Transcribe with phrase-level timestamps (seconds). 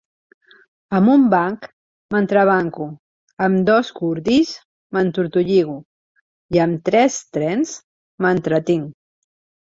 [0.99, 1.65] Amb un banc
[2.13, 2.87] m'entrebanco,
[3.47, 4.53] amb dos cordills
[4.97, 5.75] m'entortolligo,
[6.57, 7.75] i amb tres trens
[8.27, 8.89] m'entretinc.